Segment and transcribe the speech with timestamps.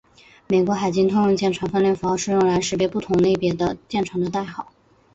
[0.47, 4.73] 美国海军通用舰船分类符号是用来识别不同类别的舰船的代号。